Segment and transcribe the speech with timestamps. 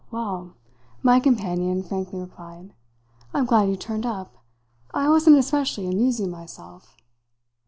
[0.09, 0.55] "Well,"
[1.03, 2.73] my companion frankly replied,
[3.35, 4.43] "I'm glad you turned up.
[4.95, 6.97] I wasn't especially amusing myself."